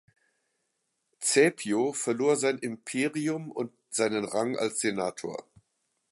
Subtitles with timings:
[1.19, 5.45] Caepio verlor sein Imperium und seinen Rang als Senator.